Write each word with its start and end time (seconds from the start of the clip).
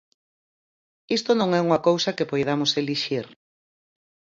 Isto 1.17 1.31
non 1.39 1.49
é 1.59 1.61
unha 1.67 1.83
cousa 1.87 2.15
que 2.17 2.29
poidamos 2.31 2.71
elixir. 2.81 3.25